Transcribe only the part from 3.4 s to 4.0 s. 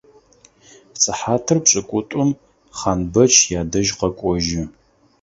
ядэжь